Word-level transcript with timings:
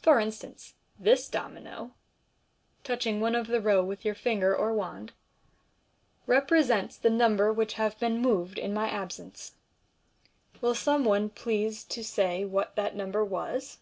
For 0.00 0.20
instance, 0.20 0.74
this 0.96 1.28
domino" 1.28 1.94
(touching 2.84 3.20
one 3.20 3.34
of 3.34 3.48
the 3.48 3.60
row 3.60 3.82
with 3.82 4.04
your 4.04 4.14
finger 4.14 4.54
or 4.56 4.72
wand)" 4.72 5.12
represents 6.34 6.96
the 6.96 7.10
number 7.10 7.52
which 7.52 7.72
have 7.72 7.98
been 7.98 8.20
moved 8.22 8.58
in 8.60 8.72
my 8.72 8.88
absence. 8.88 9.56
Will 10.60 10.76
some 10.76 11.04
one 11.04 11.30
please 11.30 11.82
to 11.86 12.04
say 12.04 12.44
what 12.44 12.76
that 12.76 12.94
number 12.94 13.24
was?" 13.24 13.78